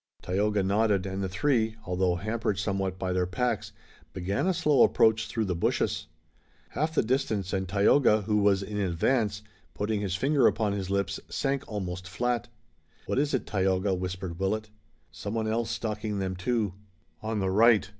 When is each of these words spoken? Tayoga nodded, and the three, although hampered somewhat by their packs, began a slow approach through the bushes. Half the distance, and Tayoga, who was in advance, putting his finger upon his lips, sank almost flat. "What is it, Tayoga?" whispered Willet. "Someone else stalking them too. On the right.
Tayoga 0.23 0.63
nodded, 0.63 1.05
and 1.05 1.21
the 1.21 1.29
three, 1.29 1.75
although 1.85 2.15
hampered 2.15 2.57
somewhat 2.57 2.97
by 2.97 3.13
their 3.13 3.27
packs, 3.27 3.71
began 4.13 4.47
a 4.47 4.53
slow 4.55 4.81
approach 4.81 5.27
through 5.27 5.45
the 5.45 5.53
bushes. 5.55 6.07
Half 6.69 6.95
the 6.95 7.03
distance, 7.03 7.53
and 7.53 7.67
Tayoga, 7.69 8.23
who 8.23 8.37
was 8.37 8.63
in 8.63 8.79
advance, 8.79 9.43
putting 9.75 10.01
his 10.01 10.15
finger 10.15 10.47
upon 10.47 10.73
his 10.73 10.89
lips, 10.89 11.19
sank 11.29 11.63
almost 11.67 12.07
flat. 12.09 12.47
"What 13.05 13.19
is 13.19 13.35
it, 13.35 13.45
Tayoga?" 13.45 13.93
whispered 13.93 14.39
Willet. 14.39 14.71
"Someone 15.11 15.47
else 15.47 15.69
stalking 15.69 16.17
them 16.17 16.35
too. 16.35 16.73
On 17.21 17.37
the 17.37 17.51
right. 17.51 17.87